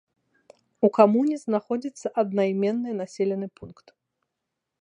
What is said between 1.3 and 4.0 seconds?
знаходзіцца аднайменны населены пункт.